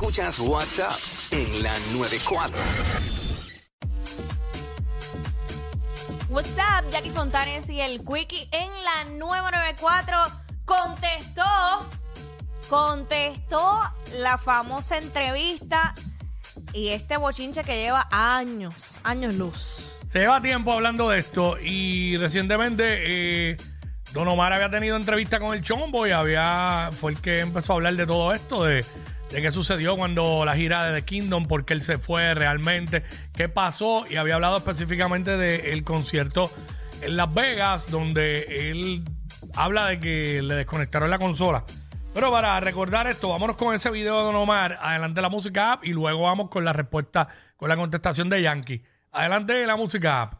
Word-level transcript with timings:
Escuchas 0.00 0.38
WhatsApp 0.38 0.98
en 1.30 1.62
la 1.62 1.78
94. 1.92 2.58
What's 6.30 6.56
up, 6.56 6.90
Jackie 6.90 7.10
Fontanes 7.10 7.68
y 7.68 7.82
el 7.82 7.98
Quickie 8.02 8.48
en 8.50 8.70
la 8.82 9.04
994 9.18 10.16
contestó, 10.64 11.42
contestó 12.70 13.78
la 14.20 14.38
famosa 14.38 14.96
entrevista 14.96 15.92
y 16.72 16.88
este 16.88 17.18
bochinche 17.18 17.62
que 17.62 17.76
lleva 17.76 18.08
años, 18.10 18.98
años 19.02 19.34
luz. 19.34 19.86
Se 20.10 20.20
lleva 20.20 20.40
tiempo 20.40 20.72
hablando 20.72 21.10
de 21.10 21.18
esto 21.18 21.58
y 21.60 22.16
recientemente 22.16 23.50
eh, 23.50 23.56
Don 24.14 24.26
Omar 24.28 24.54
había 24.54 24.70
tenido 24.70 24.96
entrevista 24.96 25.38
con 25.38 25.54
el 25.54 25.62
Chombo 25.62 26.06
y 26.06 26.12
había 26.12 26.88
fue 26.90 27.12
el 27.12 27.20
que 27.20 27.40
empezó 27.40 27.74
a 27.74 27.76
hablar 27.76 27.96
de 27.96 28.06
todo 28.06 28.32
esto, 28.32 28.64
de, 28.64 28.82
de 29.32 29.42
qué 29.42 29.50
sucedió 29.50 29.96
cuando 29.96 30.44
la 30.44 30.54
gira 30.54 30.84
de 30.84 31.00
The 31.00 31.04
Kingdom, 31.04 31.46
por 31.46 31.64
qué 31.64 31.74
él 31.74 31.82
se 31.82 31.98
fue 31.98 32.34
realmente, 32.34 33.04
qué 33.34 33.48
pasó 33.48 34.04
y 34.08 34.16
había 34.16 34.34
hablado 34.34 34.58
específicamente 34.58 35.36
del 35.36 35.84
concierto 35.84 36.50
en 37.00 37.16
Las 37.16 37.32
Vegas, 37.32 37.90
donde 37.90 38.70
él 38.70 39.04
habla 39.54 39.86
de 39.86 40.00
que 40.00 40.42
le 40.42 40.54
desconectaron 40.54 41.10
la 41.10 41.18
consola. 41.18 41.64
Pero 42.12 42.30
para 42.32 42.58
recordar 42.58 43.06
esto, 43.06 43.28
vámonos 43.28 43.56
con 43.56 43.74
ese 43.74 43.88
video 43.90 44.18
de 44.18 44.24
Don 44.24 44.34
Omar, 44.34 44.78
adelante 44.82 45.20
la 45.20 45.28
música 45.28 45.74
app 45.74 45.84
y 45.84 45.92
luego 45.92 46.22
vamos 46.22 46.50
con 46.50 46.64
la 46.64 46.72
respuesta, 46.72 47.28
con 47.56 47.68
la 47.68 47.76
contestación 47.76 48.28
de 48.28 48.42
Yankee. 48.42 48.82
Adelante 49.12 49.64
la 49.64 49.76
música 49.76 50.22
app. 50.22 50.34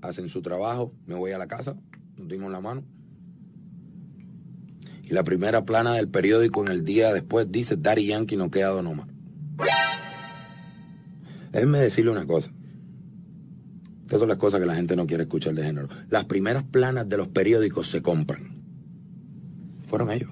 hacen 0.00 0.28
su 0.30 0.40
trabajo, 0.40 0.92
me 1.06 1.14
voy 1.14 1.32
a 1.32 1.38
la 1.38 1.46
casa, 1.46 1.76
nos 2.16 2.28
dimos 2.28 2.50
la 2.50 2.60
mano. 2.60 2.84
Y 5.06 5.12
la 5.12 5.22
primera 5.22 5.64
plana 5.64 5.94
del 5.94 6.08
periódico 6.08 6.62
en 6.64 6.72
el 6.72 6.84
día 6.84 7.12
después 7.12 7.50
dice, 7.50 7.76
Daddy 7.76 8.06
Yankee 8.06 8.36
no 8.36 8.50
queda 8.50 8.68
Don 8.68 8.86
Omar. 8.86 9.08
Déjenme 11.52 11.78
decirle 11.78 12.10
una 12.10 12.26
cosa. 12.26 12.50
Estas 14.02 14.18
son 14.18 14.28
las 14.28 14.38
cosas 14.38 14.60
que 14.60 14.66
la 14.66 14.74
gente 14.74 14.96
no 14.96 15.06
quiere 15.06 15.24
escuchar 15.24 15.54
de 15.54 15.62
género. 15.62 15.88
Las 16.08 16.24
primeras 16.24 16.64
planas 16.64 17.08
de 17.08 17.16
los 17.16 17.28
periódicos 17.28 17.88
se 17.88 18.02
compran. 18.02 18.62
Fueron 19.86 20.10
ellos. 20.10 20.30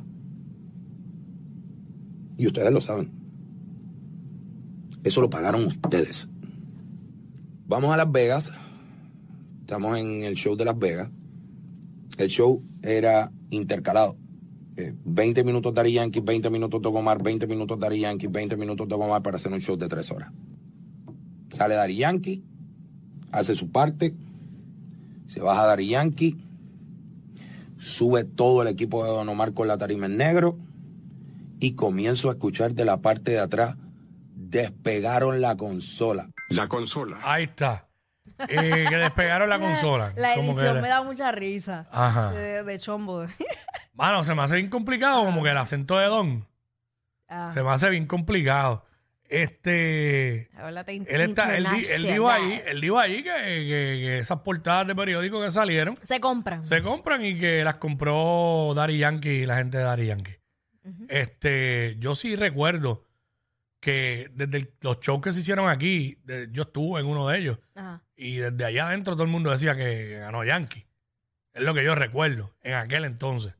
Y 2.36 2.46
ustedes 2.46 2.72
lo 2.72 2.80
saben. 2.80 3.12
Eso 5.04 5.20
lo 5.20 5.30
pagaron 5.30 5.64
ustedes. 5.64 6.28
Vamos 7.66 7.92
a 7.92 7.96
Las 7.96 8.10
Vegas. 8.10 8.50
Estamos 9.60 9.98
en 9.98 10.22
el 10.22 10.34
show 10.34 10.56
de 10.56 10.64
Las 10.64 10.78
Vegas. 10.78 11.10
El 12.18 12.28
show 12.28 12.64
era 12.82 13.32
intercalado. 13.50 14.16
Eh, 14.76 14.94
20 15.04 15.44
minutos 15.44 15.74
Dari 15.74 15.92
Yankee, 15.92 16.20
20 16.20 16.50
minutos 16.50 16.80
Don 16.80 16.96
Omar, 16.96 17.22
20 17.22 17.46
minutos 17.46 17.78
Dari 17.78 18.00
Yankee, 18.00 18.28
20 18.28 18.56
minutos 18.56 18.88
Don 18.88 19.02
Omar 19.02 19.22
para 19.22 19.36
hacer 19.36 19.52
un 19.52 19.60
show 19.60 19.76
de 19.76 19.88
3 19.88 20.10
horas. 20.12 20.32
Sale 21.50 21.74
Dari 21.74 21.96
Yankee, 21.96 22.42
hace 23.30 23.54
su 23.54 23.70
parte, 23.70 24.14
se 25.26 25.40
baja 25.40 25.66
Dari 25.66 25.88
Yankee, 25.88 26.36
sube 27.76 28.24
todo 28.24 28.62
el 28.62 28.68
equipo 28.68 29.04
de 29.04 29.10
Don 29.10 29.28
Omar 29.28 29.52
con 29.52 29.68
la 29.68 29.76
tarima 29.76 30.06
en 30.06 30.16
negro 30.16 30.58
y 31.60 31.72
comienzo 31.74 32.30
a 32.30 32.32
escuchar 32.32 32.74
de 32.74 32.84
la 32.84 33.02
parte 33.02 33.32
de 33.32 33.40
atrás, 33.40 33.76
despegaron 34.34 35.40
la 35.40 35.56
consola. 35.56 36.30
La 36.48 36.68
consola. 36.68 37.18
Ahí 37.22 37.44
está. 37.44 37.88
Eh, 38.48 38.84
que 38.88 38.96
despegaron 38.96 39.48
la 39.48 39.58
consola. 39.58 40.12
La 40.16 40.34
Como 40.34 40.52
edición 40.52 40.80
me 40.80 40.88
da 40.88 41.02
mucha 41.02 41.30
risa. 41.32 41.86
Ajá. 41.90 42.32
De, 42.32 42.62
de 42.62 42.78
chombo. 42.78 43.26
Mano, 43.94 44.24
se 44.24 44.34
me 44.34 44.42
hace 44.42 44.56
bien 44.56 44.70
complicado, 44.70 45.24
como 45.24 45.42
que 45.42 45.50
el 45.50 45.58
acento 45.58 45.98
de 45.98 46.06
Don. 46.06 46.46
Ah, 47.28 47.50
Se 47.52 47.62
me 47.62 47.70
hace 47.70 47.88
bien 47.90 48.06
complicado. 48.06 48.84
Este. 49.28 50.50
háblate 50.58 50.92
in- 50.92 51.06
Él 51.08 51.20
está, 51.22 51.56
él, 51.56 51.64
di- 51.64 51.86
él 51.90 52.02
dijo 52.02 52.30
ahí, 52.30 52.60
él 52.66 52.80
dijo 52.82 52.98
ahí 52.98 53.22
que, 53.22 53.30
que- 53.30 54.00
que 54.04 54.18
esas 54.18 54.40
portadas 54.40 54.86
de 54.86 54.94
periódico 54.94 55.40
que 55.40 55.50
salieron 55.50 55.96
Se 56.02 56.20
compran. 56.20 56.66
se 56.66 56.82
compran 56.82 57.24
y 57.24 57.38
que 57.38 57.64
las 57.64 57.76
compró 57.76 58.72
Dari 58.76 58.98
Yankee 58.98 59.30
y 59.42 59.46
la 59.46 59.56
gente 59.56 59.78
de 59.78 59.84
Dari 59.84 60.06
Yankee. 60.06 60.36
Este, 61.08 61.96
yo 61.98 62.14
sí 62.14 62.36
recuerdo 62.36 63.04
que 63.82 64.30
desde 64.32 64.58
el- 64.58 64.74
los 64.80 65.00
shows 65.00 65.20
que 65.20 65.32
se 65.32 65.40
hicieron 65.40 65.68
aquí, 65.68 66.16
de- 66.22 66.48
yo 66.52 66.62
estuve 66.62 67.00
en 67.00 67.06
uno 67.08 67.26
de 67.26 67.38
ellos 67.38 67.58
Ajá. 67.74 68.00
y 68.14 68.36
desde 68.36 68.64
allá 68.64 68.86
adentro 68.86 69.14
todo 69.14 69.24
el 69.24 69.28
mundo 69.28 69.50
decía 69.50 69.74
que 69.74 70.18
ganó 70.20 70.44
Yankee. 70.44 70.86
Es 71.52 71.62
lo 71.64 71.74
que 71.74 71.82
yo 71.84 71.96
recuerdo 71.96 72.54
en 72.62 72.74
aquel 72.74 73.04
entonces. 73.04 73.54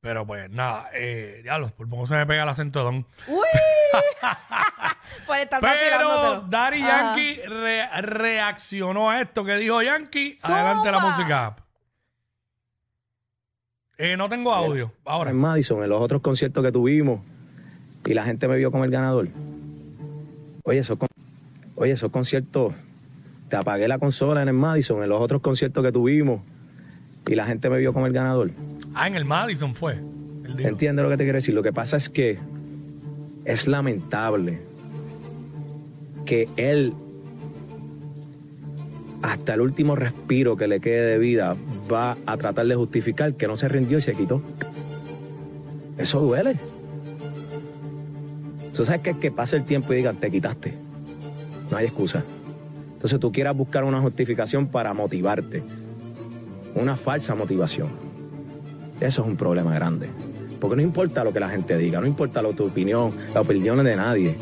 Pero 0.00 0.26
pues 0.26 0.50
nada, 0.50 0.90
eh, 0.94 1.40
diablo, 1.44 1.70
por 1.76 1.88
poco 1.88 2.06
se 2.08 2.14
me 2.16 2.26
pega 2.26 2.42
el 2.42 2.48
acento 2.48 2.80
de 2.80 2.84
Don. 2.86 3.06
¡Uy! 3.28 3.46
Por 5.26 5.36
estar 5.38 5.60
Pero 5.60 5.72
vacilándotelo. 6.08 6.46
Daddy 6.48 6.82
Ajá. 6.82 6.88
Yankee 7.16 7.40
re- 7.46 8.00
reaccionó 8.02 9.10
a 9.10 9.20
esto 9.20 9.44
que 9.44 9.54
dijo 9.56 9.80
Yankee. 9.80 10.36
Adelante 10.42 10.90
la 10.90 10.98
Zumba. 11.00 11.10
música. 11.16 11.56
Eh, 13.98 14.16
no 14.16 14.28
tengo 14.28 14.52
audio. 14.52 14.92
Ahora. 15.04 15.30
en 15.30 15.36
Madison, 15.38 15.82
en 15.82 15.88
los 15.88 16.00
otros 16.00 16.20
conciertos 16.20 16.62
que 16.62 16.70
tuvimos, 16.72 17.24
y 18.06 18.14
la 18.14 18.24
gente 18.24 18.48
me 18.48 18.56
vio 18.56 18.70
como 18.70 18.84
el 18.84 18.90
ganador. 18.90 19.28
Oye, 20.64 20.78
esos, 20.78 20.98
con- 20.98 21.08
oye, 21.76 21.92
esos 21.92 22.10
conciertos, 22.10 22.72
te 23.48 23.56
apagué 23.56 23.86
la 23.88 23.98
consola 23.98 24.42
en 24.42 24.48
el 24.48 24.54
Madison, 24.54 25.02
en 25.02 25.08
los 25.08 25.20
otros 25.20 25.40
conciertos 25.40 25.84
que 25.84 25.92
tuvimos, 25.92 26.40
y 27.28 27.34
la 27.34 27.44
gente 27.44 27.68
me 27.70 27.78
vio 27.78 27.92
como 27.92 28.06
el 28.06 28.12
ganador. 28.12 28.50
Ah, 28.94 29.06
en 29.06 29.14
el 29.16 29.24
Madison 29.24 29.74
fue. 29.74 29.98
Entiende 30.58 31.02
lo 31.02 31.08
que 31.10 31.16
te 31.16 31.24
quiero 31.24 31.36
decir. 31.36 31.54
Lo 31.54 31.62
que 31.62 31.72
pasa 31.72 31.96
es 31.96 32.08
que 32.08 32.38
es 33.44 33.66
lamentable 33.68 34.58
que 36.24 36.48
él, 36.56 36.92
hasta 39.22 39.54
el 39.54 39.60
último 39.60 39.96
respiro 39.96 40.56
que 40.56 40.66
le 40.68 40.80
quede 40.80 41.04
de 41.12 41.18
vida, 41.18 41.56
va 41.92 42.16
a 42.26 42.36
tratar 42.36 42.66
de 42.66 42.74
justificar 42.74 43.34
que 43.34 43.46
no 43.46 43.56
se 43.56 43.68
rindió 43.68 43.98
y 43.98 44.02
se 44.02 44.14
quitó. 44.14 44.40
Eso 45.98 46.20
duele. 46.20 46.56
Tú 48.76 48.84
sabes 48.84 49.00
que, 49.00 49.18
que 49.18 49.30
pase 49.30 49.56
el 49.56 49.64
tiempo 49.64 49.92
y 49.92 49.96
digan, 49.96 50.16
te 50.16 50.30
quitaste. 50.30 50.74
No 51.70 51.78
hay 51.78 51.86
excusa. 51.86 52.22
Entonces 52.92 53.18
tú 53.18 53.32
quieras 53.32 53.56
buscar 53.56 53.84
una 53.84 54.00
justificación 54.00 54.66
para 54.68 54.92
motivarte. 54.92 55.62
Una 56.74 56.94
falsa 56.94 57.34
motivación. 57.34 57.88
Eso 59.00 59.22
es 59.22 59.28
un 59.28 59.36
problema 59.36 59.74
grande. 59.74 60.10
Porque 60.60 60.76
no 60.76 60.82
importa 60.82 61.24
lo 61.24 61.32
que 61.32 61.40
la 61.40 61.48
gente 61.48 61.76
diga, 61.78 62.00
no 62.00 62.06
importa 62.06 62.42
lo, 62.42 62.52
tu 62.52 62.66
opinión, 62.66 63.14
la 63.32 63.40
opinión 63.40 63.82
de 63.82 63.96
nadie. 63.96 64.36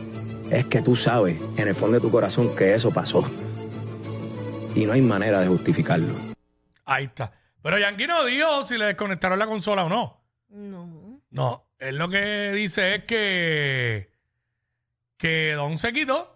Es 0.51 0.65
que 0.67 0.83
tú 0.83 0.97
sabes 0.97 1.41
en 1.57 1.69
el 1.69 1.75
fondo 1.75 1.97
de 1.97 2.01
tu 2.01 2.11
corazón 2.11 2.55
que 2.57 2.75
eso 2.75 2.93
pasó. 2.93 3.23
Y 4.75 4.85
no 4.85 4.93
hay 4.93 5.03
manera 5.03 5.41
de 5.41 5.47
justificarlo. 5.47 6.13
Ahí 6.85 7.05
está. 7.05 7.33
Pero 7.63 7.79
Yankee 7.79 8.07
no 8.07 8.25
dijo 8.25 8.67
si 8.67 8.79
le 8.79 8.87
desconectaron 8.87 9.39
la 9.39 9.47
consola 9.47 9.85
o 9.85 9.89
no. 9.89 10.21
No. 10.49 11.21
No. 11.31 11.67
Él 11.79 11.99
lo 11.99 12.09
que 12.09 12.53
dice 12.53 12.97
es 12.97 13.05
que. 13.05 14.14
Que 15.17 15.53
Don 15.55 15.79
se 15.79 15.93
quitó. 15.93 16.31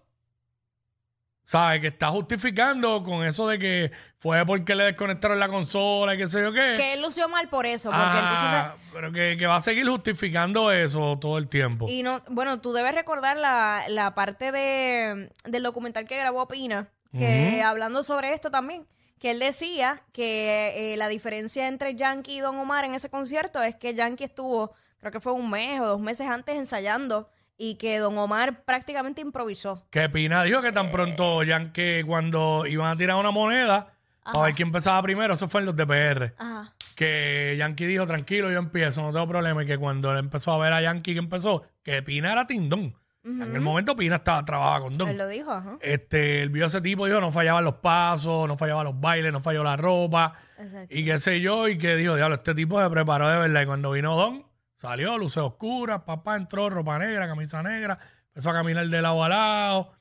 ¿Sabe? 1.44 1.80
Que 1.80 1.86
está 1.86 2.10
justificando 2.10 3.02
con 3.02 3.24
eso 3.24 3.48
de 3.48 3.58
que 3.58 3.90
fue 4.18 4.44
porque 4.44 4.74
le 4.74 4.84
desconectaron 4.84 5.38
la 5.40 5.48
consola 5.48 6.14
y 6.14 6.18
qué 6.18 6.26
sé 6.26 6.42
yo 6.42 6.52
qué. 6.52 6.74
Que 6.76 6.92
él 6.92 7.00
lució 7.00 7.26
mal 7.26 7.48
por 7.48 7.64
eso. 7.64 7.88
Porque 7.88 8.04
Ah, 8.04 8.74
entonces. 8.74 8.90
pero 8.92 9.10
que, 9.12 9.36
que 9.38 9.46
va 9.46 9.56
a 9.56 9.60
seguir 9.62 9.88
justificando 9.88 10.70
eso 10.70 11.16
todo 11.18 11.38
el 11.38 11.48
tiempo. 11.48 11.86
Y 11.88 12.02
no, 12.02 12.22
bueno, 12.28 12.60
tú 12.60 12.74
debes 12.74 12.94
recordar 12.94 13.38
la, 13.38 13.84
la 13.88 14.14
parte 14.14 14.52
de, 14.52 15.30
del 15.46 15.62
documental 15.62 16.06
que 16.06 16.18
grabó 16.18 16.46
Pina, 16.48 16.90
que 17.16 17.62
hablando 17.62 18.02
sobre 18.02 18.34
esto 18.34 18.50
también, 18.50 18.86
que 19.18 19.30
él 19.30 19.38
decía 19.38 20.02
que 20.12 20.92
eh, 20.92 20.96
la 20.98 21.08
diferencia 21.08 21.66
entre 21.66 21.94
Yankee 21.94 22.36
y 22.36 22.40
Don 22.40 22.58
Omar 22.58 22.84
en 22.84 22.94
ese 22.94 23.08
concierto 23.08 23.62
es 23.62 23.74
que 23.74 23.94
Yankee 23.94 24.24
estuvo, 24.24 24.74
creo 25.00 25.12
que 25.12 25.20
fue 25.20 25.32
un 25.32 25.48
mes 25.48 25.80
o 25.80 25.86
dos 25.86 26.00
meses 26.00 26.28
antes 26.28 26.56
ensayando 26.56 27.30
y 27.58 27.74
que 27.74 27.98
Don 27.98 28.16
Omar 28.16 28.64
prácticamente 28.64 29.20
improvisó. 29.20 29.84
Que 29.90 30.08
Pina 30.08 30.44
dijo 30.44 30.62
que 30.62 30.72
tan 30.72 30.90
pronto 30.90 31.42
Yankee 31.42 32.04
cuando 32.06 32.64
iban 32.66 32.86
a 32.86 32.96
tirar 32.96 33.16
una 33.16 33.32
moneda 33.32 33.92
a 34.24 34.42
ver 34.42 34.54
quién 34.54 34.68
empezaba 34.68 35.02
primero, 35.02 35.34
eso 35.34 35.48
fue 35.48 35.60
en 35.60 35.66
los 35.66 35.74
DPR. 35.74 36.34
Ajá. 36.38 36.72
Que 36.94 37.56
Yankee 37.58 37.86
dijo, 37.86 38.06
tranquilo, 38.06 38.50
yo 38.50 38.58
empiezo, 38.58 39.02
no 39.02 39.12
tengo 39.12 39.26
problema. 39.26 39.62
Y 39.62 39.66
que 39.66 39.78
cuando 39.78 40.12
él 40.12 40.18
empezó 40.18 40.52
a 40.52 40.58
ver 40.58 40.72
a 40.72 40.82
Yankee 40.82 41.14
que 41.14 41.18
empezó, 41.18 41.64
que 41.82 42.02
Pina 42.02 42.32
era 42.32 42.46
Tindón. 42.46 42.94
En 43.24 43.54
el 43.54 43.60
momento 43.60 43.94
Pina 43.94 44.16
estaba 44.16 44.42
trabajaba 44.42 44.80
con 44.80 44.92
Don. 44.94 45.08
Él 45.08 45.18
lo 45.18 45.28
dijo, 45.28 45.50
ajá. 45.50 45.76
Este, 45.82 46.40
él 46.40 46.48
vio 46.48 46.64
a 46.64 46.68
ese 46.68 46.80
tipo 46.80 47.04
dijo, 47.04 47.20
no 47.20 47.30
fallaban 47.30 47.62
los 47.62 47.74
pasos, 47.74 48.48
no 48.48 48.56
fallaban 48.56 48.84
los 48.84 48.98
bailes, 48.98 49.32
no 49.32 49.40
falló 49.40 49.62
la 49.62 49.76
ropa. 49.76 50.34
Exacto. 50.58 50.94
Y 50.94 51.04
qué 51.04 51.18
sé 51.18 51.40
yo, 51.40 51.68
y 51.68 51.76
que 51.76 51.96
dijo, 51.96 52.16
diablo, 52.16 52.36
este 52.36 52.54
tipo 52.54 52.82
se 52.82 52.88
preparó 52.88 53.28
de 53.28 53.36
verdad. 53.36 53.62
Y 53.62 53.66
cuando 53.66 53.90
vino 53.90 54.16
Don, 54.16 54.44
salió, 54.78 55.18
luces 55.18 55.42
oscuras, 55.42 56.00
papá 56.02 56.36
entró, 56.36 56.70
ropa 56.70 56.98
negra, 56.98 57.28
camisa 57.28 57.62
negra, 57.62 57.98
empezó 58.28 58.48
a 58.50 58.54
caminar 58.54 58.86
de 58.88 59.02
lado 59.02 59.22
a 59.22 59.28
lado. 59.28 59.92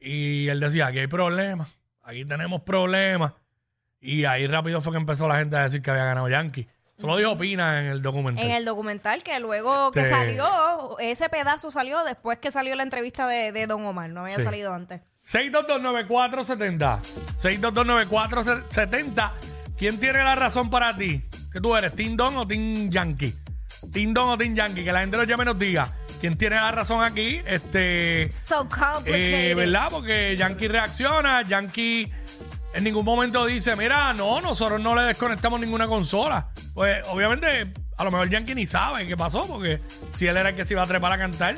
Y 0.00 0.48
él 0.48 0.58
decía, 0.60 0.86
aquí 0.86 0.98
hay 1.00 1.06
problemas, 1.06 1.68
aquí 2.02 2.24
tenemos 2.24 2.62
problemas. 2.62 3.34
Y 4.00 4.24
ahí 4.24 4.46
rápido 4.46 4.80
fue 4.80 4.92
que 4.92 4.98
empezó 4.98 5.28
la 5.28 5.36
gente 5.36 5.56
a 5.56 5.64
decir 5.64 5.82
que 5.82 5.90
había 5.90 6.04
ganado 6.06 6.28
Yankee. 6.28 6.66
Eso 6.98 7.06
lo 7.06 7.16
dijo 7.16 7.36
Pina 7.38 7.80
en 7.80 7.86
el 7.86 8.02
documental. 8.02 8.44
En 8.44 8.50
el 8.52 8.64
documental 8.64 9.22
que 9.22 9.38
luego 9.40 9.90
que 9.92 10.00
Este- 10.02 10.14
salió, 10.14 10.98
ese 11.00 11.28
pedazo 11.28 11.70
salió 11.70 12.02
después 12.04 12.38
que 12.38 12.50
salió 12.50 12.74
la 12.76 12.82
entrevista 12.84 13.26
de, 13.28 13.50
de 13.52 13.66
Don 13.66 13.84
Omar, 13.84 14.10
no 14.10 14.22
había 14.22 14.36
Sí. 14.36 14.42
salido 14.42 14.72
antes. 14.74 15.00
6229470. 15.24 17.00
6229470. 17.38 19.32
¿Quién 19.76 19.98
tiene 19.98 20.22
la 20.22 20.34
razón 20.36 20.70
para 20.70 20.96
ti? 20.96 21.22
¿Que 21.52 21.60
tú 21.60 21.74
eres? 21.76 21.94
¿Team 21.94 22.16
Don 22.16 22.36
o 22.36 22.46
Team 22.46 22.90
Yankee? 22.90 23.34
¿Team 23.92 24.12
Don 24.12 24.28
o 24.30 24.36
Team 24.38 24.54
Yankee? 24.54 24.84
Que 24.84 24.92
la 24.92 25.00
gente 25.00 25.16
nos 25.16 25.26
llame 25.26 25.42
y 25.44 25.46
nos 25.46 25.58
diga. 25.58 25.92
¿Quién 26.20 26.36
tiene 26.36 26.56
la 26.56 26.70
razón 26.70 27.02
aquí? 27.02 27.40
Este. 27.46 28.30
So 28.30 28.68
complicated. 28.68 29.50
Eh, 29.50 29.54
¿Verdad? 29.54 29.88
Porque 29.90 30.36
Yankee 30.36 30.68
reacciona, 30.68 31.42
Yankee 31.42 32.12
en 32.74 32.84
ningún 32.84 33.04
momento 33.04 33.44
dice, 33.44 33.74
mira, 33.76 34.12
no, 34.14 34.40
nosotros 34.40 34.80
no 34.80 34.94
le 34.94 35.02
desconectamos 35.02 35.60
ninguna 35.60 35.86
consola. 35.88 36.46
Pues 36.74 37.06
obviamente, 37.08 37.72
a 37.98 38.04
lo 38.04 38.10
mejor 38.10 38.30
Yankee 38.30 38.54
ni 38.54 38.64
sabe 38.66 39.06
qué 39.06 39.16
pasó, 39.16 39.40
porque 39.46 39.80
si 40.14 40.26
él 40.26 40.36
era 40.36 40.50
el 40.50 40.54
que 40.56 40.64
se 40.64 40.72
iba 40.74 40.82
a 40.82 40.86
trepar 40.86 41.12
a 41.12 41.18
cantar, 41.18 41.56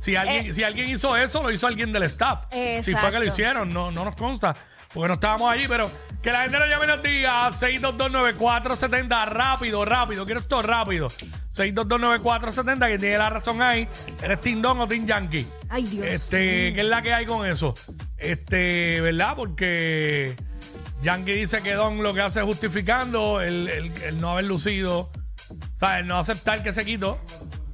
si 0.00 0.16
alguien, 0.16 0.46
Eh. 0.46 0.52
si 0.54 0.64
alguien 0.64 0.88
hizo 0.90 1.16
eso, 1.16 1.42
lo 1.42 1.52
hizo 1.52 1.66
alguien 1.66 1.92
del 1.92 2.02
staff. 2.04 2.46
Si 2.82 2.94
fue 2.94 3.10
que 3.12 3.18
lo 3.18 3.24
hicieron, 3.26 3.72
no, 3.72 3.90
no 3.92 4.04
nos 4.04 4.16
consta, 4.16 4.56
porque 4.92 5.08
no 5.08 5.14
estábamos 5.14 5.48
allí, 5.52 5.68
pero 5.68 5.88
que 6.22 6.32
la 6.32 6.42
gente 6.42 6.58
nos 6.58 6.68
llame 6.68 6.84
y 6.86 6.88
nos 6.88 7.02
diga 7.02 7.52
6229470, 7.52 9.26
rápido, 9.26 9.84
rápido, 9.84 10.24
quiero 10.24 10.40
esto 10.40 10.60
rápido. 10.62 11.08
6229470, 11.58 12.88
que 12.88 12.98
tiene 12.98 13.18
la 13.18 13.30
razón 13.30 13.60
ahí. 13.62 13.88
¿Eres 14.22 14.40
Team 14.40 14.62
Don 14.62 14.80
o 14.80 14.86
Team 14.88 15.06
Yankee? 15.06 15.46
Ay, 15.68 15.84
Dios. 15.84 16.06
Este, 16.06 16.72
¿qué 16.72 16.80
es 16.80 16.86
la 16.86 17.02
que 17.02 17.12
hay 17.12 17.26
con 17.26 17.46
eso? 17.46 17.74
Este, 18.16 19.00
¿verdad? 19.00 19.34
Porque 19.36 20.36
Yankee 21.02 21.32
dice 21.32 21.62
que 21.62 21.74
Don 21.74 22.02
lo 22.02 22.14
que 22.14 22.20
hace 22.22 22.40
es 22.40 22.46
justificando 22.46 23.40
el, 23.40 23.68
el- 23.68 24.02
el 24.02 24.20
no 24.20 24.30
haber 24.32 24.46
lucido, 24.46 25.00
o 25.50 25.78
sea, 25.78 25.98
el 26.00 26.06
no 26.06 26.18
aceptar 26.18 26.62
que 26.62 26.72
se 26.72 26.84
quitó. 26.84 27.18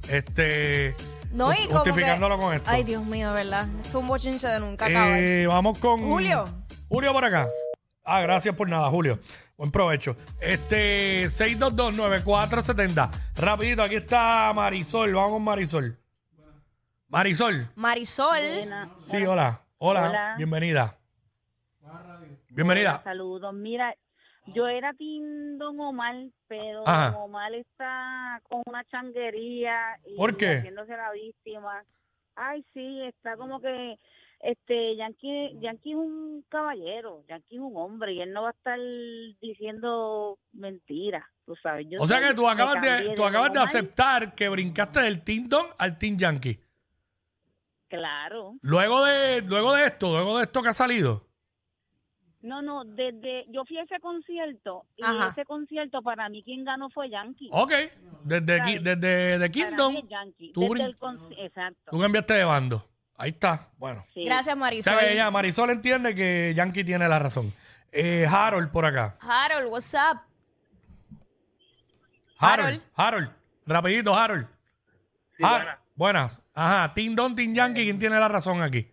Este, 0.09 0.93
no, 1.31 1.51
y 1.51 1.55
ju- 1.55 1.67
como 1.67 1.83
que- 1.83 1.89
justificándolo 1.91 2.37
con 2.37 2.53
esto. 2.53 2.69
Ay, 2.69 2.83
Dios 2.83 3.03
mío, 3.05 3.33
¿verdad? 3.33 3.67
Esto 3.81 3.89
es 3.89 3.95
un 3.95 4.07
bochinche 4.07 4.47
de 4.47 4.59
nunca 4.59 4.85
acabar. 4.85 5.19
Eh, 5.19 5.47
vamos 5.47 5.79
con 5.79 6.01
Julio. 6.01 6.47
Julio 6.89 7.11
por 7.13 7.25
acá. 7.25 7.47
Ah, 8.03 8.21
gracias 8.21 8.55
por 8.55 8.69
nada, 8.69 8.87
Julio. 8.89 9.19
Buen 9.57 9.71
provecho. 9.71 10.17
Este, 10.39 11.25
6229470. 11.27 13.09
Rapidito, 13.37 13.81
aquí 13.83 13.95
está 13.95 14.51
Marisol. 14.53 15.13
Vamos 15.13 15.31
con 15.31 15.43
Marisol. 15.43 15.97
Marisol. 17.07 17.69
Marisol. 17.75 18.41
Sí, 19.05 19.17
hola. 19.25 19.61
Hola. 19.77 20.09
Hola. 20.09 20.33
Bienvenida. 20.37 20.97
Bienvenida. 22.49 23.01
Saludos. 23.03 23.53
Mira, 23.53 23.95
yo 24.47 24.67
era 24.67 24.93
Team 24.93 25.57
Don 25.57 25.79
Omar, 25.79 26.15
pero 26.47 26.85
Ajá. 26.87 27.11
Don 27.11 27.21
Omar 27.23 27.53
está 27.53 28.41
con 28.49 28.61
una 28.65 28.83
changuería 28.85 29.97
y 30.05 30.17
¿Por 30.17 30.35
qué? 30.35 30.57
haciéndose 30.57 30.97
la 30.97 31.11
víctima. 31.11 31.83
Ay, 32.35 32.65
sí, 32.73 33.03
está 33.03 33.37
como 33.37 33.61
que 33.61 33.97
este 34.45 34.95
Yankee, 34.95 35.57
Yankee 35.59 35.91
es 35.91 35.97
un 35.97 36.45
caballero, 36.49 37.23
Yankee 37.27 37.55
es 37.55 37.61
un 37.61 37.75
hombre 37.75 38.13
y 38.13 38.21
él 38.21 38.31
no 38.31 38.43
va 38.43 38.49
a 38.49 38.51
estar 38.51 38.79
diciendo 39.41 40.37
mentiras, 40.53 41.23
tú 41.45 41.55
sabes. 41.55 41.87
Yo 41.89 42.01
O 42.01 42.05
sea 42.05 42.19
que 42.21 42.33
tú 42.33 42.47
acabas 42.47 42.81
de, 42.81 43.13
tú 43.15 43.23
acabas 43.23 43.51
de 43.53 43.59
aceptar 43.59 44.35
que 44.35 44.47
brincaste 44.49 45.01
del 45.01 45.23
Team 45.23 45.47
Don 45.49 45.65
al 45.77 45.97
Team 45.97 46.17
Yankee. 46.17 46.59
Claro. 47.87 48.55
Luego 48.61 49.03
de, 49.05 49.41
luego 49.41 49.73
de 49.73 49.85
esto, 49.85 50.11
luego 50.11 50.37
de 50.37 50.43
esto 50.43 50.61
que 50.61 50.69
ha 50.69 50.73
salido. 50.73 51.25
No, 52.41 52.61
no, 52.61 52.85
desde 52.85 53.45
yo 53.49 53.65
fui 53.65 53.79
a 53.79 53.83
ese 53.83 53.99
concierto 53.99 54.85
y 54.95 55.03
Ajá. 55.03 55.29
ese 55.29 55.45
concierto 55.45 56.03
para 56.03 56.29
mí 56.29 56.43
quien 56.43 56.63
ganó 56.63 56.91
fue 56.91 57.09
Yankee. 57.09 57.49
Ok. 57.51 57.71
Desde, 58.23 58.79
desde 58.79 58.95
de 58.97 59.37
Para 59.39 59.49
Kingdom, 59.49 59.93
mí 59.93 59.99
es 60.03 60.09
Yankee. 60.09 60.51
tú 60.53 60.61
Desde 60.61 60.83
el 60.85 60.97
Exacto. 61.39 61.91
tú 61.91 61.99
cambiaste 61.99 62.35
de 62.35 62.43
bando. 62.43 62.85
Ahí 63.17 63.31
está. 63.31 63.69
Bueno. 63.77 64.05
sí. 64.13 64.25
Gracias, 64.25 64.55
Marisol. 64.57 64.93
ya 65.15 65.31
Marisol 65.31 65.69
entiende 65.69 66.13
que 66.13 66.53
Yankee 66.55 66.83
tiene 66.83 67.07
la 67.07 67.19
razón. 67.19 67.53
Eh, 67.91 68.25
Harold 68.29 68.71
por 68.71 68.85
acá. 68.85 69.15
Harold, 69.21 69.67
what's 69.71 69.93
up? 69.93 70.19
Harold. 72.37 72.65
Harold. 72.67 72.81
Harold. 72.95 73.29
Rapidito, 73.65 74.13
Harold. 74.13 74.47
Har- 75.39 75.79
buenas. 75.95 76.41
Ajá. 76.53 76.93
Team 76.93 77.15
Don, 77.15 77.35
Team 77.35 77.53
Yankee, 77.53 77.83
¿quién 77.83 77.99
tiene 77.99 78.19
la 78.19 78.27
razón 78.27 78.61
aquí? 78.61 78.87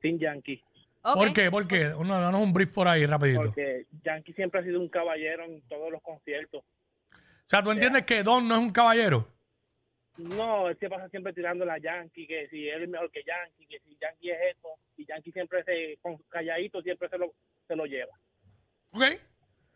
Team 0.00 0.18
Yankee. 0.18 0.62
¿Por 1.02 1.32
qué? 1.32 1.50
¿Por 1.50 1.66
qué? 1.66 1.88
Uno, 1.94 2.20
danos 2.20 2.40
un 2.42 2.52
brief 2.52 2.72
por 2.72 2.86
ahí, 2.86 3.06
rapidito. 3.06 3.42
Porque 3.42 3.86
Yankee 4.04 4.32
siempre 4.34 4.60
ha 4.60 4.64
sido 4.64 4.78
un 4.80 4.88
caballero 4.88 5.44
en 5.44 5.60
todos 5.62 5.90
los 5.90 6.02
conciertos. 6.02 6.62
O 6.62 7.16
sea, 7.46 7.62
¿tú 7.62 7.70
entiendes 7.70 8.04
que 8.04 8.22
Don 8.22 8.46
no 8.46 8.54
es 8.56 8.60
un 8.60 8.70
caballero? 8.70 9.26
No, 10.20 10.68
él 10.68 10.76
se 10.78 10.88
pasa 10.88 11.08
siempre 11.08 11.32
tirando 11.32 11.64
la 11.64 11.78
Yankee, 11.78 12.26
que 12.26 12.48
si 12.48 12.68
él 12.68 12.82
es 12.84 12.88
mejor 12.88 13.10
que 13.10 13.22
Yankee, 13.24 13.66
que 13.66 13.78
si 13.80 13.96
Yankee 14.00 14.30
es 14.30 14.38
esto, 14.54 14.68
y 14.96 15.06
Yankee 15.06 15.32
siempre 15.32 15.64
se, 15.64 15.98
con 16.02 16.16
calladito 16.28 16.82
siempre 16.82 17.08
se 17.08 17.18
lo, 17.18 17.32
se 17.66 17.76
lo 17.76 17.84
lleva. 17.86 18.12
Ok. 18.92 19.04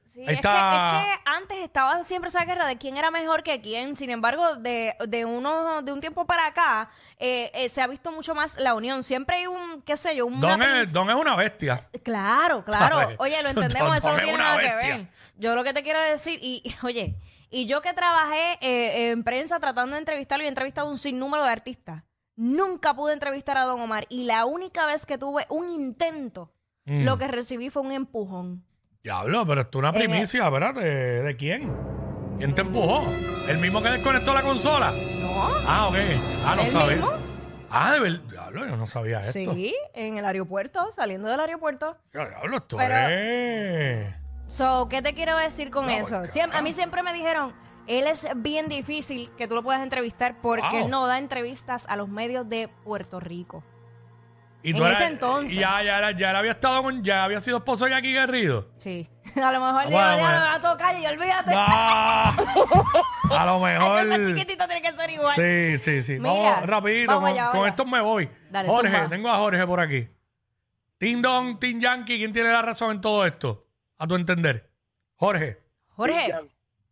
Sí, 0.06 0.20
Ahí 0.20 0.26
es, 0.28 0.34
está. 0.36 0.90
Que, 0.92 1.10
es 1.10 1.16
que 1.18 1.22
antes 1.26 1.58
estaba 1.58 2.02
siempre 2.04 2.28
esa 2.28 2.44
guerra 2.44 2.68
de 2.68 2.78
quién 2.78 2.96
era 2.96 3.10
mejor 3.10 3.42
que 3.42 3.60
quién. 3.60 3.96
Sin 3.96 4.10
embargo, 4.10 4.54
de, 4.56 4.94
de 5.08 5.24
uno 5.24 5.82
de 5.82 5.92
un 5.92 6.00
tiempo 6.00 6.24
para 6.24 6.46
acá 6.46 6.88
eh, 7.18 7.50
eh, 7.52 7.68
se 7.68 7.82
ha 7.82 7.88
visto 7.88 8.12
mucho 8.12 8.32
más 8.32 8.56
la 8.60 8.74
unión. 8.74 9.02
Siempre 9.02 9.36
hay 9.38 9.46
un, 9.48 9.82
qué 9.82 9.96
sé 9.96 10.14
yo, 10.14 10.26
un 10.26 10.40
Don 10.40 10.62
es, 10.62 10.92
Don 10.92 11.10
es 11.10 11.16
una 11.16 11.34
bestia. 11.34 11.88
Claro, 12.04 12.64
claro. 12.64 13.00
¿Sabes? 13.00 13.16
Oye, 13.18 13.42
lo 13.42 13.48
Don- 13.54 13.64
entendemos, 13.64 13.96
eso 13.96 14.06
Don 14.08 14.16
no 14.16 14.22
es 14.22 14.24
tiene 14.28 14.38
una 14.38 14.44
nada 14.56 14.60
que 14.60 14.74
bestia. 14.76 14.96
ver. 14.98 15.06
Yo 15.36 15.54
lo 15.56 15.64
que 15.64 15.72
te 15.72 15.82
quiero 15.82 16.00
decir, 16.00 16.38
y, 16.40 16.62
oye, 16.84 17.16
y 17.54 17.66
yo 17.66 17.80
que 17.80 17.92
trabajé 17.94 18.58
eh, 18.60 19.10
en 19.10 19.24
prensa 19.24 19.60
tratando 19.60 19.94
de 19.94 20.00
entrevistarlo 20.00 20.42
y 20.44 20.46
he 20.46 20.48
entrevistado 20.48 20.88
un 20.90 20.98
sinnúmero 20.98 21.44
de 21.44 21.50
artistas, 21.50 22.02
nunca 22.36 22.94
pude 22.94 23.12
entrevistar 23.12 23.56
a 23.58 23.62
Don 23.64 23.80
Omar. 23.80 24.06
Y 24.08 24.24
la 24.24 24.44
única 24.44 24.86
vez 24.86 25.06
que 25.06 25.18
tuve 25.18 25.46
un 25.48 25.70
intento, 25.70 26.50
Mm. 26.86 27.04
lo 27.04 27.16
que 27.16 27.28
recibí 27.28 27.70
fue 27.70 27.80
un 27.82 27.92
empujón. 27.92 28.62
Diablo, 29.02 29.46
pero 29.46 29.62
esto 29.62 29.78
es 29.78 29.80
una 29.80 29.90
Eh, 29.90 30.04
primicia, 30.04 30.44
espérate. 30.46 30.80
¿De 30.84 31.36
quién? 31.36 31.72
¿Quién 32.38 32.54
te 32.54 32.60
empujó? 32.62 33.04
¿El 33.48 33.58
mismo 33.58 33.82
que 33.82 33.88
desconectó 33.90 34.34
la 34.34 34.42
consola? 34.42 34.90
No. 34.90 35.44
Ah, 35.66 35.86
ok. 35.88 35.94
Ah, 36.44 36.54
no 36.56 36.62
¿El 36.62 36.70
sabía. 36.70 36.96
mismo? 36.96 37.10
Ah, 37.70 37.92
de 37.94 38.00
verdad. 38.00 38.20
Diablo, 38.30 38.66
yo 38.66 38.76
no 38.76 38.86
sabía 38.86 39.20
esto. 39.20 39.32
Sí, 39.54 39.74
en 39.94 40.16
el 40.18 40.24
aeropuerto, 40.26 40.90
saliendo 40.92 41.28
del 41.28 41.40
aeropuerto. 41.40 41.96
Diablo, 42.12 42.56
esto 42.58 42.76
Pero- 42.76 42.94
es... 43.08 44.14
So, 44.48 44.88
¿qué 44.88 45.02
te 45.02 45.14
quiero 45.14 45.36
decir 45.36 45.70
con 45.70 45.86
No, 45.86 45.92
eso? 45.92 46.22
Siem- 46.24 46.54
a 46.54 46.62
mí 46.62 46.72
siempre 46.72 47.02
me 47.02 47.12
dijeron, 47.12 47.52
él 47.86 48.06
es 48.06 48.26
bien 48.36 48.68
difícil 48.68 49.30
que 49.36 49.48
tú 49.48 49.54
lo 49.54 49.62
puedas 49.62 49.82
entrevistar 49.82 50.36
porque 50.40 50.80
Wow. 50.80 50.88
no 50.88 51.06
da 51.06 51.18
entrevistas 51.18 51.86
a 51.88 51.96
los 51.96 52.08
medios 52.08 52.48
de 52.48 52.68
Puerto 52.84 53.20
Rico. 53.20 53.64
Y 54.62 54.70
en 54.70 54.76
tú 54.78 54.84
eras- 54.84 55.00
ese 55.00 55.12
entonces. 55.12 55.54
Ya, 55.58 55.82
ya, 55.82 55.98
era- 55.98 56.12
ya, 56.12 56.30
él 56.30 56.36
había 56.36 56.52
estado 56.52 56.82
con... 56.82 57.04
Ya 57.04 57.24
había 57.24 57.38
sido 57.40 57.58
esposo 57.58 57.84
de 57.84 57.90
Jackie 57.90 58.12
Guerrido. 58.14 58.68
Sí. 58.78 59.08
A 59.42 59.52
lo 59.52 59.60
mejor 59.60 59.86
digo, 59.88 59.98
Bueno, 59.98 60.16
ya 60.16 60.22
bueno. 60.22 60.38
me 60.38 60.44
va 60.44 60.54
a 60.54 60.60
tocar 60.60 60.98
y 60.98 61.06
olvídate. 61.06 61.52
Ah, 61.54 62.34
a 63.30 63.46
lo 63.46 63.58
mejor... 63.60 64.24
chiquitito 64.24 64.66
tiene 64.66 64.80
que 64.80 64.92
ser 64.96 65.10
igual. 65.10 65.34
Sí, 65.34 65.78
sí, 65.78 66.02
sí. 66.02 66.12
Mira, 66.18 66.32
vamos 66.32 66.66
rapidito, 66.68 67.12
vamos 67.12 67.28
con, 67.30 67.38
allá, 67.38 67.44
con 67.50 67.52
vamos 67.60 67.68
esto 67.68 67.84
me 67.84 68.00
voy. 68.00 68.30
Dale, 68.50 68.68
Jorge, 68.70 68.90
zumba. 68.94 69.08
tengo 69.10 69.28
a 69.30 69.36
Jorge 69.36 69.66
por 69.66 69.80
aquí. 69.80 70.08
Team 70.96 71.20
Don, 71.20 71.58
Team 71.58 71.80
Yankee, 71.80 72.16
¿quién 72.18 72.32
tiene 72.32 72.50
la 72.50 72.62
razón 72.62 72.92
en 72.92 73.00
todo 73.02 73.26
esto? 73.26 73.63
A 73.98 74.06
tu 74.06 74.14
entender. 74.14 74.70
Jorge, 75.16 75.58
Jorge, 75.90 76.34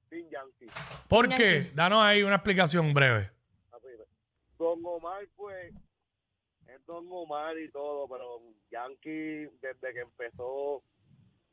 Team 0.09 0.29
Yankee. 0.31 0.67
¿por 1.09 1.27
Team 1.29 1.39
qué? 1.39 1.55
Yankee. 1.55 1.75
Danos 1.75 2.03
ahí 2.03 2.23
una 2.23 2.37
explicación 2.37 2.95
breve. 2.95 3.31
Don 4.59 4.79
Omar, 4.85 5.25
pues, 5.35 5.75
es 6.69 6.87
Don 6.87 7.05
Omar 7.11 7.59
y 7.59 7.69
todo, 7.73 8.07
pero 8.09 8.41
Yankee, 8.71 9.49
desde 9.61 9.93
que 9.93 10.01
empezó, 10.01 10.85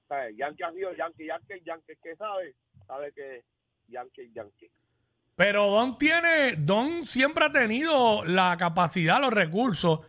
¿sabes? 0.07 0.37
Yankee 0.37 0.63
ha 0.63 0.71
sido 0.71 0.93
Yankee, 0.93 1.25
Yankee, 1.25 1.63
Yankee, 1.65 1.93
¿qué 2.03 2.15
sabe? 2.15 2.53
Sabe 2.85 3.11
que 3.13 3.43
Yankee, 3.87 4.31
Yankee. 4.31 4.71
Pero 5.35 5.67
Don 5.71 5.97
tiene, 5.97 6.55
Don 6.57 7.03
siempre 7.05 7.45
ha 7.45 7.51
tenido 7.51 8.23
la 8.25 8.55
capacidad, 8.57 9.19
los 9.19 9.33
recursos 9.33 10.01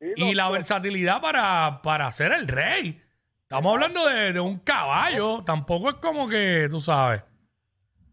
y 0.00 0.34
la 0.34 0.50
versatilidad 0.50 1.20
para, 1.20 1.82
para 1.82 2.10
ser 2.10 2.32
el 2.32 2.48
rey. 2.48 3.00
Estamos 3.50 3.72
hablando 3.72 4.06
de, 4.08 4.32
de 4.32 4.38
un 4.38 4.60
caballo, 4.60 5.42
tampoco 5.42 5.90
es 5.90 5.96
como 5.96 6.28
que, 6.28 6.68
tú 6.70 6.80
sabes. 6.80 7.20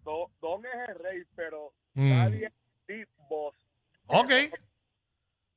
Do- 0.04 0.32
Don 0.42 0.66
es 0.66 0.90
el 0.90 0.96
rey, 1.04 1.24
pero 1.36 1.74
Mm. 1.94 2.10
nadie 2.10 2.52
es 2.88 3.08
Boss. 3.30 3.56
Ok. 4.08 4.30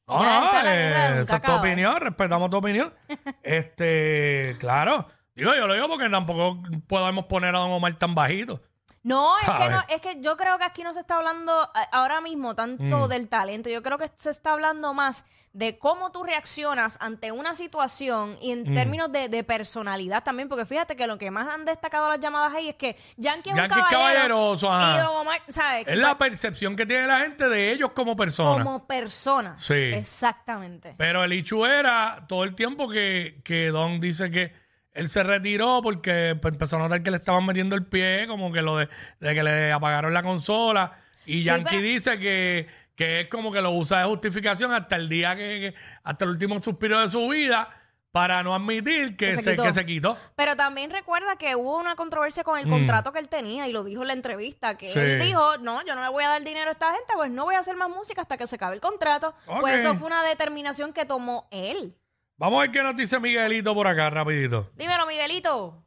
No, 0.06 0.22
Ya 0.22 0.40
no, 0.40 0.44
está 0.46 0.62
la 0.64 0.74
eh, 0.74 0.78
guerra 0.78 1.00
de 1.02 1.08
un 1.08 1.12
esa 1.12 1.20
es 1.22 1.26
tu 1.26 1.46
cacao. 1.46 1.58
opinión, 1.60 1.98
respetamos 1.98 2.50
tu 2.50 2.56
opinión. 2.58 2.92
este, 3.42 4.54
claro. 4.58 5.06
Digo, 5.34 5.54
yo 5.54 5.66
lo 5.66 5.72
digo 5.72 5.88
porque 5.88 6.10
tampoco 6.10 6.60
podemos 6.86 7.24
poner 7.24 7.54
a 7.56 7.60
Don 7.60 7.70
Omar 7.72 7.96
tan 7.98 8.14
bajito. 8.14 8.60
No, 9.02 9.38
es 9.38 9.44
que, 9.48 9.68
no, 9.70 9.82
es 9.88 10.00
que 10.02 10.20
yo 10.20 10.36
creo 10.36 10.58
que 10.58 10.64
aquí 10.64 10.82
no 10.82 10.92
se 10.92 11.00
está 11.00 11.16
hablando 11.16 11.52
a- 11.52 11.88
ahora 11.92 12.20
mismo 12.20 12.54
tanto 12.54 13.06
Mm. 13.06 13.08
del 13.08 13.28
talento. 13.28 13.70
Yo 13.70 13.82
creo 13.82 13.96
que 13.96 14.10
se 14.16 14.28
está 14.30 14.52
hablando 14.52 14.92
más 14.92 15.24
de 15.52 15.78
cómo 15.78 16.12
tú 16.12 16.22
reaccionas 16.22 16.96
ante 17.00 17.32
una 17.32 17.54
situación 17.56 18.36
y 18.40 18.52
en 18.52 18.70
Mm. 18.70 18.74
términos 18.74 19.10
de, 19.10 19.28
de 19.28 19.42
personalidad 19.42 20.22
también. 20.22 20.48
Porque 20.50 20.64
fíjate 20.66 20.94
que 20.96 21.06
lo 21.06 21.16
que 21.18 21.30
más 21.30 21.48
han 21.48 21.64
destacado 21.64 22.08
las 22.10 22.20
llamadas 22.20 22.54
ahí 22.54 22.68
es 22.68 22.76
que 22.76 22.96
Yankee 23.16 23.48
es 23.50 23.54
un 23.56 23.60
es 23.62 23.68
caballero. 23.68 23.90
caballeroso, 23.98 24.70
ajá. 24.72 25.10
Omar, 25.10 25.40
¿sabes? 25.48 25.86
Es 25.88 25.96
la 25.96 26.16
percepción 26.18 26.76
que 26.76 26.84
tiene 26.86 27.06
la 27.06 27.20
gente 27.20 27.48
de 27.48 27.72
ellos 27.72 27.92
como 27.92 28.14
personas. 28.14 28.64
como 28.64 28.86
personas. 28.86 29.64
Sí. 29.64 29.74
Exactamente. 29.94 30.94
Pero 30.98 31.24
el 31.24 31.32
Ichu 31.32 31.64
era 31.64 32.24
todo 32.28 32.44
el 32.44 32.54
tiempo 32.54 32.88
que, 32.88 33.40
que 33.42 33.68
Don 33.70 33.98
dice 33.98 34.30
que 34.30 34.52
él 34.92 35.08
se 35.08 35.22
retiró 35.22 35.80
porque 35.82 36.30
empezó 36.30 36.76
a 36.76 36.80
notar 36.80 37.02
que 37.02 37.10
le 37.10 37.16
estaban 37.18 37.44
metiendo 37.46 37.76
el 37.76 37.86
pie, 37.86 38.26
como 38.28 38.52
que 38.52 38.62
lo 38.62 38.76
de, 38.76 38.88
de 39.20 39.34
que 39.34 39.42
le 39.42 39.72
apagaron 39.72 40.12
la 40.14 40.22
consola. 40.22 40.92
Y 41.26 41.38
Sí, 41.40 41.44
Yankee 41.44 41.64
pero- 41.70 41.82
dice 41.82 42.18
que, 42.18 42.66
que 42.96 43.20
es 43.22 43.28
como 43.28 43.52
que 43.52 43.60
lo 43.60 43.70
usa 43.72 44.00
de 44.00 44.04
justificación 44.06 44.72
hasta 44.72 44.96
el 44.96 45.08
día 45.08 45.36
que, 45.36 45.42
que- 45.60 45.74
hasta 46.02 46.24
el 46.24 46.32
último 46.32 46.62
suspiro 46.62 47.00
de 47.00 47.08
su 47.08 47.28
vida 47.28 47.68
para 48.12 48.42
no 48.42 48.52
admitir 48.56 49.16
que, 49.16 49.26
Que 49.26 49.34
se 49.36 49.42
se, 49.44 49.50
quitó. 49.52 49.62
que 49.62 49.72
se 49.72 49.86
quitó. 49.86 50.18
Pero 50.34 50.56
también 50.56 50.90
recuerda 50.90 51.36
que 51.36 51.54
hubo 51.54 51.78
una 51.78 51.94
controversia 51.94 52.42
con 52.42 52.58
el 52.58 52.66
Mm. 52.66 52.70
contrato 52.70 53.12
que 53.12 53.20
él 53.20 53.28
tenía 53.28 53.68
y 53.68 53.72
lo 53.72 53.84
dijo 53.84 54.02
en 54.02 54.08
la 54.08 54.14
entrevista, 54.14 54.76
que 54.76 54.88
Sí. 54.88 54.98
él 54.98 55.20
dijo, 55.20 55.58
no, 55.58 55.84
yo 55.86 55.94
no 55.94 56.02
le 56.02 56.08
voy 56.08 56.24
a 56.24 56.28
dar 56.30 56.42
dinero 56.42 56.70
a 56.70 56.72
esta 56.72 56.86
gente, 56.90 57.12
pues 57.14 57.30
no 57.30 57.44
voy 57.44 57.54
a 57.54 57.60
hacer 57.60 57.76
más 57.76 57.88
música 57.88 58.22
hasta 58.22 58.36
que 58.36 58.48
se 58.48 58.56
acabe 58.56 58.74
el 58.74 58.80
contrato. 58.80 59.32
Ok. 59.46 59.60
Pues 59.60 59.78
eso 59.78 59.94
fue 59.94 60.08
una 60.08 60.24
determinación 60.24 60.92
que 60.92 61.04
tomó 61.04 61.46
él. 61.52 61.94
Vamos 62.40 62.58
a 62.58 62.62
ver 62.62 62.70
qué 62.70 62.82
nos 62.82 62.96
dice 62.96 63.20
Miguelito 63.20 63.74
por 63.74 63.86
acá, 63.86 64.08
rapidito. 64.08 64.70
Dímelo, 64.74 65.04
Miguelito. 65.06 65.82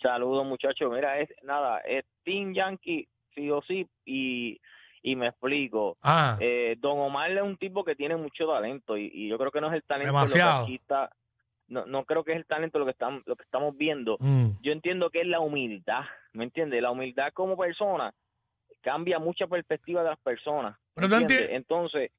Saludos 0.00 0.46
muchachos, 0.46 0.88
mira, 0.92 1.18
es 1.18 1.28
nada, 1.42 1.80
es 1.80 2.04
Team 2.24 2.54
Yankee 2.54 3.08
sí 3.34 3.50
o 3.50 3.60
sí 3.62 3.88
y, 4.04 4.60
y 5.02 5.16
me 5.16 5.26
explico. 5.26 5.96
Ah, 6.02 6.36
Eh, 6.40 6.76
Don 6.78 7.00
Omar 7.00 7.32
es 7.32 7.42
un 7.42 7.56
tipo 7.56 7.82
que 7.82 7.96
tiene 7.96 8.14
mucho 8.14 8.46
talento 8.46 8.96
y, 8.96 9.10
y 9.12 9.28
yo 9.28 9.36
creo 9.36 9.50
que 9.50 9.60
no 9.60 9.66
es 9.66 9.74
el 9.74 9.82
talento 9.82 10.12
lo 10.12 10.18
que 10.20 10.28
Demasiado. 10.28 10.62
aquí 10.62 10.76
está- 10.76 11.10
no, 11.66 11.84
no 11.86 12.04
creo 12.04 12.22
que 12.22 12.30
es 12.30 12.38
el 12.38 12.46
talento 12.46 12.78
lo 12.78 12.84
que 12.84 12.92
estamos 12.92 13.22
lo 13.26 13.34
que 13.34 13.42
estamos 13.42 13.76
viendo. 13.76 14.16
mm, 14.20 14.50
Yo 14.62 14.70
entiendo 14.70 15.10
que 15.10 15.22
es 15.22 15.26
la 15.26 15.40
humildad, 15.40 16.04
¿me 16.34 16.44
entiendes? 16.44 16.80
La 16.80 16.92
humildad 16.92 17.32
como 17.32 17.56
persona 17.56 18.14
cambia 18.80 19.18
mucha 19.18 19.48
perspectiva 19.48 20.04
de 20.04 20.10
las 20.10 20.20
personas. 20.20 20.76
¿me 20.94 21.02
Pero 21.08 21.16
entiendes? 21.16 21.48
Entonces, 21.50 22.12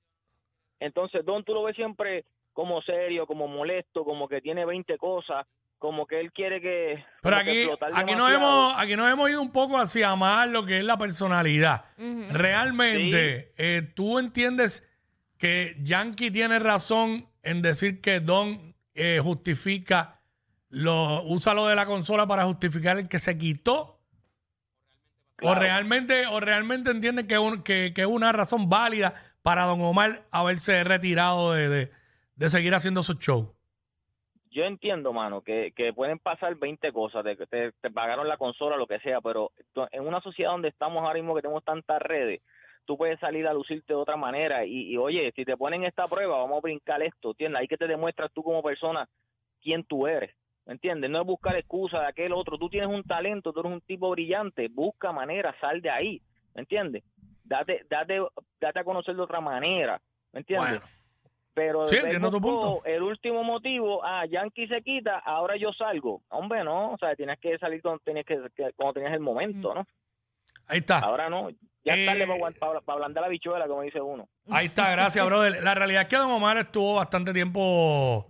entonces 0.81 1.23
Don 1.23 1.45
tú 1.45 1.53
lo 1.53 1.63
ves 1.63 1.77
siempre 1.77 2.25
como 2.57 2.81
serio, 2.81 3.27
como 3.27 3.47
molesto, 3.47 4.03
como 4.03 4.27
que 4.27 4.41
tiene 4.41 4.65
20 4.65 4.97
cosas, 4.97 5.45
como 5.77 6.07
que 6.07 6.19
él 6.19 6.31
quiere 6.31 6.59
que 6.59 7.05
Pero 7.21 7.35
que 7.35 7.41
aquí, 7.41 7.69
aquí, 7.93 8.15
nos 8.15 8.33
hemos, 8.33 8.73
aquí 8.75 8.95
nos 8.95 9.11
hemos 9.13 9.29
ido 9.29 9.43
un 9.43 9.51
poco 9.51 9.77
hacia 9.77 10.15
más 10.15 10.49
lo 10.49 10.65
que 10.65 10.79
es 10.79 10.83
la 10.83 10.97
personalidad. 10.97 11.85
Realmente, 12.31 13.53
eh, 13.59 13.83
¿tú 13.93 14.17
entiendes 14.17 14.89
que 15.37 15.75
Yankee 15.83 16.31
tiene 16.31 16.57
razón 16.57 17.27
en 17.43 17.61
decir 17.61 18.01
que 18.01 18.21
Don 18.21 18.73
eh, 18.95 19.19
justifica, 19.23 20.19
lo, 20.69 21.21
usa 21.25 21.53
lo 21.53 21.67
de 21.67 21.75
la 21.75 21.85
consola 21.85 22.25
para 22.25 22.45
justificar 22.45 22.97
el 22.97 23.07
que 23.07 23.19
se 23.19 23.37
quitó? 23.37 23.99
¿O 25.43 25.53
realmente, 25.53 26.25
o 26.25 26.39
realmente 26.39 26.89
entiende 26.89 27.27
que, 27.27 27.37
un- 27.37 27.61
que, 27.61 27.93
que 27.93 28.01
es 28.01 28.07
una 28.07 28.31
razón 28.31 28.67
válida 28.67 29.13
para 29.43 29.65
Don 29.65 29.79
Omar 29.81 30.23
haberse 30.31 30.83
retirado 30.83 31.53
de, 31.53 31.69
de, 31.69 31.91
de 32.37 32.49
seguir 32.49 32.73
haciendo 32.73 33.03
su 33.03 33.13
show? 33.15 33.53
Yo 34.51 34.63
entiendo, 34.63 35.11
mano, 35.11 35.41
que, 35.41 35.73
que 35.75 35.91
pueden 35.93 36.19
pasar 36.19 36.55
20 36.55 36.91
cosas, 36.93 37.23
de 37.23 37.35
que 37.35 37.45
te, 37.45 37.73
te 37.73 37.91
pagaron 37.91 38.27
la 38.27 38.37
consola, 38.37 38.77
lo 38.77 38.87
que 38.87 38.99
sea, 38.99 39.19
pero 39.21 39.51
en 39.91 40.07
una 40.07 40.21
sociedad 40.21 40.51
donde 40.51 40.69
estamos 40.69 41.03
ahora 41.03 41.15
mismo 41.15 41.35
que 41.35 41.41
tenemos 41.41 41.63
tantas 41.63 42.01
redes, 42.01 42.41
tú 42.85 42.97
puedes 42.97 43.19
salir 43.19 43.45
a 43.45 43.53
lucirte 43.53 43.93
de 43.93 43.99
otra 43.99 44.15
manera 44.15 44.65
y, 44.65 44.93
y, 44.93 44.97
oye, 44.97 45.31
si 45.35 45.43
te 45.43 45.57
ponen 45.57 45.83
esta 45.83 46.07
prueba, 46.07 46.37
vamos 46.37 46.57
a 46.57 46.61
brincar 46.61 47.01
esto, 47.03 47.31
¿entiendes? 47.31 47.59
Ahí 47.59 47.67
que 47.67 47.77
te 47.77 47.87
demuestras 47.87 48.31
tú 48.31 48.41
como 48.41 48.63
persona 48.63 49.07
quién 49.61 49.83
tú 49.83 50.07
eres, 50.07 50.33
¿me 50.65 50.73
entiendes? 50.73 51.09
No 51.09 51.21
es 51.21 51.27
buscar 51.27 51.55
excusas 51.55 52.01
de 52.01 52.07
aquel 52.07 52.31
otro, 52.31 52.57
tú 52.57 52.69
tienes 52.69 52.89
un 52.89 53.03
talento, 53.03 53.51
tú 53.51 53.59
eres 53.59 53.73
un 53.73 53.81
tipo 53.81 54.09
brillante, 54.11 54.69
busca 54.69 55.11
manera, 55.11 55.53
sal 55.59 55.81
de 55.81 55.89
ahí, 55.89 56.21
¿me 56.55 56.61
entiendes? 56.61 57.03
Date, 57.43 57.85
date, 57.89 58.21
date 58.59 58.79
a 58.79 58.83
conocer 58.83 59.15
de 59.15 59.21
otra 59.21 59.41
manera, 59.41 60.01
¿me 60.31 60.39
entiendes? 60.39 60.79
Bueno. 60.79 60.97
Pero 61.57 61.87
Sí, 61.87 61.97
buscó 62.19 62.39
punto. 62.39 62.81
el 62.85 63.01
último 63.01 63.43
motivo, 63.43 64.05
ah, 64.05 64.27
Yankee 64.27 64.67
se 64.67 64.83
quita, 64.83 65.17
ahora 65.25 65.55
yo 65.57 65.73
salgo. 65.73 66.21
Hombre, 66.29 66.63
no, 66.63 66.91
o 66.91 66.97
sea, 66.99 67.15
tienes 67.15 67.39
que 67.39 67.57
salir 67.57 67.81
cuando 67.81 67.97
tenías, 68.05 68.27
que, 68.27 68.37
cuando 68.75 68.93
tenías 68.93 69.13
el 69.13 69.21
momento, 69.21 69.73
¿no? 69.73 69.87
Ahí 70.67 70.79
está. 70.79 70.99
Ahora 70.99 71.31
no, 71.31 71.49
ya 71.83 71.95
Eh, 71.95 72.05
tarde 72.05 72.27
para, 72.27 72.51
para, 72.59 72.81
para 72.81 72.93
ablandar 72.97 73.23
la 73.23 73.29
bichuela, 73.29 73.67
como 73.67 73.81
dice 73.81 73.99
uno. 73.99 74.29
Ahí 74.51 74.67
está, 74.67 74.91
gracias, 74.91 75.25
brother. 75.25 75.63
La 75.63 75.73
realidad 75.73 76.03
es 76.03 76.07
que 76.09 76.17
Don 76.17 76.29
Omar 76.29 76.57
estuvo 76.59 76.93
bastante 76.93 77.33
tiempo 77.33 78.27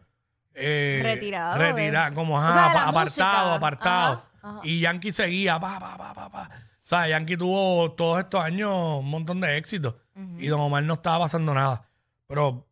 eh, 0.54 1.02
Retirado, 1.04 1.58
retirado, 1.58 2.12
eh. 2.14 2.16
como 2.16 2.36
O 2.36 2.38
ajá, 2.38 2.52
sea, 2.54 2.66
apartado, 2.88 3.00
música. 3.02 3.56
apartado. 3.56 4.14
Ajá, 4.42 4.50
ajá. 4.50 4.60
Y 4.64 4.80
Yankee 4.80 5.12
seguía, 5.12 5.60
pa, 5.60 5.82
pa, 5.82 5.98
pa, 5.98 6.14
pa, 6.14 6.30
pa. 6.32 6.44
O 6.54 6.86
sea, 6.88 7.10
Yankee 7.10 7.36
tuvo 7.36 7.92
todos 7.92 8.20
estos 8.20 8.42
años 8.42 8.72
un 9.00 9.10
montón 9.10 9.42
de 9.42 9.58
éxitos. 9.58 9.96
Y 10.38 10.48
Don 10.48 10.62
Omar 10.62 10.82
no 10.84 10.94
estaba 10.94 11.20
pasando 11.26 11.54
nada. 11.54 11.84
Pero 12.28 12.67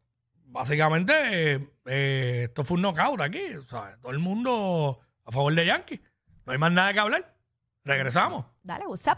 básicamente 0.46 1.54
eh, 1.54 1.70
eh, 1.86 2.44
esto 2.46 2.64
fue 2.64 2.76
un 2.76 2.84
knockout 2.84 3.22
aquí. 3.22 3.56
O 3.56 3.62
sea, 3.64 3.98
todo 4.02 4.12
el 4.12 4.20
mundo 4.20 5.00
a 5.26 5.32
favor 5.32 5.54
de 5.54 5.66
Yankee. 5.66 6.02
No 6.46 6.54
hay 6.54 6.58
más 6.58 6.72
nada 6.72 6.94
que 6.94 7.00
hablar. 7.00 7.36
Regresamos. 7.84 8.46
Dale, 8.64 8.88
what's 8.88 9.08
up? 9.08 9.18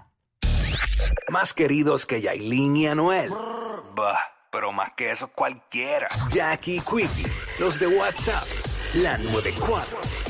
Más 1.29 1.53
queridos 1.53 2.05
que 2.05 2.21
Yailin 2.21 2.77
y 2.77 2.87
Anuel. 2.87 3.29
Bah, 3.95 4.19
pero 4.51 4.71
más 4.71 4.91
que 4.95 5.11
eso 5.11 5.27
cualquiera. 5.29 6.07
Jackie 6.29 6.81
Quickie, 6.81 7.29
los 7.59 7.79
de 7.79 7.87
WhatsApp, 7.87 8.45
la 8.95 9.17
94. 9.17 10.26